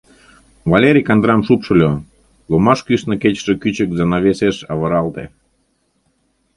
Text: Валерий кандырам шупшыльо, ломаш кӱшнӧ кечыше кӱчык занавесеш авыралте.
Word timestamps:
Валерий 0.71 1.05
кандырам 1.07 1.41
шупшыльо, 1.47 1.91
ломаш 2.51 2.79
кӱшнӧ 2.87 3.15
кечыше 3.21 3.53
кӱчык 3.61 3.89
занавесеш 3.97 4.57
авыралте. 4.71 5.23